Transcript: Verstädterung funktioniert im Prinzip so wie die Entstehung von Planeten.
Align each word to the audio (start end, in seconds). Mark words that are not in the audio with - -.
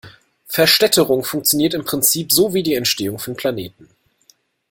Verstädterung 0.47 1.23
funktioniert 1.23 1.75
im 1.75 1.85
Prinzip 1.85 2.31
so 2.31 2.55
wie 2.55 2.63
die 2.63 2.73
Entstehung 2.73 3.19
von 3.19 3.35
Planeten. 3.35 3.87